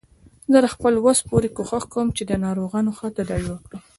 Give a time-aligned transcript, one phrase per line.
[0.51, 3.81] زه تر خپل وس پورې کوښښ کوم چې د ناروغانو ښه تداوی وکړم